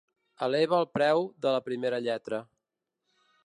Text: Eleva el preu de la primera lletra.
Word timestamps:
Eleva 0.45 0.79
el 0.83 0.87
preu 0.97 1.21
de 1.47 1.53
la 1.57 1.61
primera 1.67 2.01
lletra. 2.09 2.43